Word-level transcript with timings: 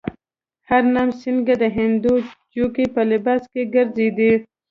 هرنام 0.69 1.09
سینګه 1.19 1.55
د 1.63 1.65
هندو 1.77 2.13
جوګي 2.53 2.85
په 2.95 3.01
لباس 3.11 3.41
کې 3.51 3.61
ګرځېدی. 3.73 4.31